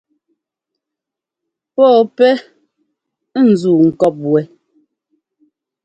Pɔɔ 1.75 1.99
pɛ́ 2.15 2.31
ńzuu 3.49 3.81
ŋkɔɔp 3.87 4.15
wɛ. 4.33 4.41